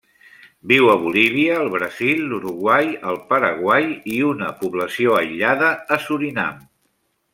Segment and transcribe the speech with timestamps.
[0.69, 3.85] Viu a Bolívia, el Brasil, l'Uruguai, el Paraguai
[4.15, 6.59] i una població aïllada a Surinam.